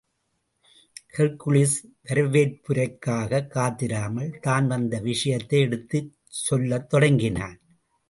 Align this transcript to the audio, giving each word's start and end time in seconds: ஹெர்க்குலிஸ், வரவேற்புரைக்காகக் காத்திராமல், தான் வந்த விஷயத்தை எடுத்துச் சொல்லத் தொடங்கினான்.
ஹெர்க்குலிஸ், 1.17 1.77
வரவேற்புரைக்காகக் 2.05 3.47
காத்திராமல், 3.47 4.39
தான் 4.39 4.67
வந்த 4.67 4.99
விஷயத்தை 4.99 5.59
எடுத்துச் 5.59 6.13
சொல்லத் 6.27 6.89
தொடங்கினான். 6.89 7.59